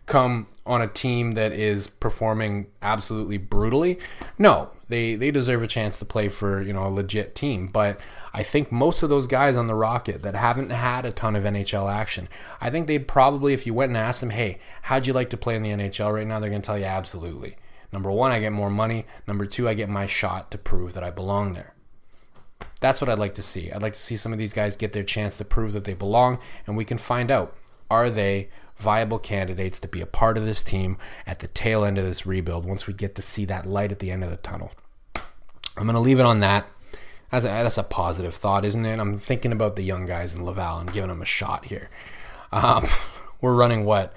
come 0.10 0.48
on 0.66 0.82
a 0.82 0.88
team 0.88 1.34
that 1.34 1.54
is 1.54 1.88
performing 1.88 2.66
absolutely 2.82 3.38
brutally. 3.38 4.00
No, 4.38 4.72
they 4.90 5.16
they 5.16 5.32
deserve 5.32 5.64
a 5.64 5.68
chance 5.68 5.98
to 6.00 6.06
play 6.06 6.28
for 6.28 6.62
you 6.62 6.74
know 6.74 6.86
a 6.86 6.90
legit 6.90 7.36
team, 7.36 7.68
but. 7.68 7.98
I 8.34 8.44
think 8.44 8.72
most 8.72 9.04
of 9.04 9.10
those 9.10 9.28
guys 9.28 9.58
on 9.58 9.68
the 9.68 9.76
Rocket 9.76 10.24
that 10.24 10.36
haven't 10.36 10.70
had 10.70 11.06
a 11.06 11.12
ton 11.12 11.36
of 11.36 11.44
NHL 11.44 11.92
action, 11.92 12.28
I 12.62 12.70
think 12.70 12.88
they'd 12.88 13.08
probably, 13.08 13.54
if 13.54 13.66
you 13.66 13.74
went 13.74 13.90
and 13.90 13.98
asked 13.98 14.22
them, 14.22 14.30
hey, 14.30 14.60
how'd 14.84 15.08
you 15.08 15.14
like 15.14 15.30
to 15.32 15.38
play 15.38 15.56
in 15.56 15.64
the 15.64 15.72
NHL 15.72 16.14
right 16.14 16.28
now? 16.28 16.40
They're 16.40 16.50
going 16.50 16.62
to 16.62 16.66
tell 16.66 16.78
you 16.78 16.86
absolutely. 16.86 17.58
Number 17.92 18.12
one, 18.12 18.32
I 18.32 18.40
get 18.40 18.52
more 18.52 18.70
money. 18.70 19.06
Number 19.28 19.46
two, 19.46 19.68
I 19.68 19.74
get 19.74 19.90
my 19.90 20.06
shot 20.06 20.52
to 20.52 20.58
prove 20.58 20.94
that 20.94 21.04
I 21.04 21.10
belong 21.10 21.54
there. 21.54 21.74
That's 22.82 23.02
what 23.02 23.10
I'd 23.10 23.20
like 23.20 23.36
to 23.36 23.42
see. 23.42 23.72
I'd 23.72 23.82
like 23.82 23.94
to 23.94 24.00
see 24.00 24.16
some 24.16 24.32
of 24.32 24.40
these 24.40 24.54
guys 24.54 24.76
get 24.76 24.94
their 24.94 25.04
chance 25.04 25.36
to 25.38 25.46
prove 25.46 25.74
that 25.74 25.84
they 25.84 25.94
belong, 25.94 26.40
and 26.68 26.78
we 26.78 26.86
can 26.86 26.98
find 26.98 27.32
out 27.32 27.56
are 27.90 28.10
they 28.10 28.50
viable 28.78 29.20
candidates 29.20 29.80
to 29.80 29.88
be 29.88 30.02
a 30.02 30.06
part 30.06 30.38
of 30.38 30.46
this 30.46 30.62
team 30.64 30.98
at 31.28 31.40
the 31.40 31.48
tail 31.48 31.84
end 31.84 31.98
of 31.98 32.06
this 32.06 32.26
rebuild 32.26 32.66
once 32.66 32.88
we 32.88 32.94
get 32.94 33.16
to 33.16 33.22
see 33.22 33.44
that 33.46 33.66
light 33.66 33.92
at 33.92 34.00
the 34.00 34.12
end 34.12 34.24
of 34.24 34.30
the 34.30 34.38
tunnel. 34.38 34.72
I'm 35.76 35.84
going 35.84 35.96
to 35.96 36.00
leave 36.00 36.20
it 36.20 36.26
on 36.26 36.40
that. 36.40 36.68
That's 37.32 37.46
a, 37.46 37.50
that's 37.50 37.78
a 37.78 37.84
positive 37.84 38.34
thought, 38.34 38.66
isn't 38.66 38.86
it? 38.86 39.00
I'm 39.00 39.20
thinking 39.20 39.52
about 39.52 39.76
the 39.76 39.84
young 39.84 40.06
guys 40.06 40.34
in 40.34 40.44
Laval 40.44 40.80
and 40.80 40.92
giving 40.92 41.10
them 41.10 41.22
a 41.22 41.26
shot 41.26 41.66
here. 41.66 41.90
Um, 42.52 42.88
we're 43.42 43.56
running 43.56 43.86
what? 43.86 44.14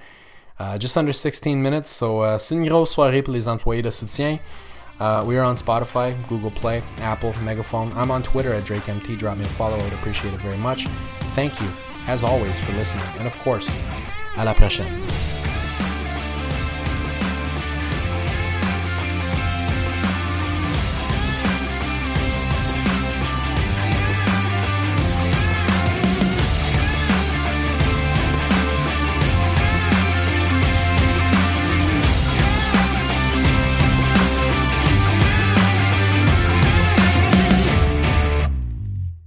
Uh, 0.59 0.79
just 0.79 0.97
under 0.97 1.13
16 1.13 1.63
minutes, 1.63 1.89
so 1.89 2.21
uh, 2.21 2.39
c'est 2.39 2.55
une 2.55 2.65
grosse 2.65 2.95
soirée 2.95 3.23
pour 3.23 3.35
les 3.35 3.49
employés 3.49 3.83
de 3.83 3.91
soutien. 3.91 4.39
Uh, 5.01 5.25
we 5.27 5.37
are 5.37 5.43
on 5.43 5.57
Spotify, 5.57 6.15
Google 6.29 6.53
Play, 6.53 6.83
Apple, 6.99 7.33
Megaphone. 7.43 7.93
I'm 7.97 8.11
on 8.11 8.23
Twitter 8.23 8.53
at 8.53 8.65
DrakeMT. 8.65 9.19
Drop 9.19 9.37
me 9.37 9.45
a 9.45 9.49
follow. 9.49 9.77
I 9.77 9.83
would 9.83 9.93
appreciate 9.95 10.33
it 10.33 10.41
very 10.41 10.59
much. 10.59 10.87
Thank 11.35 11.61
you, 11.61 11.69
as 12.07 12.23
always, 12.23 12.59
for 12.61 12.73
listening. 12.73 13.05
And 13.19 13.27
of 13.27 13.37
course, 13.41 13.81
à 14.37 14.45
la 14.45 14.55
prochaine. 14.55 15.52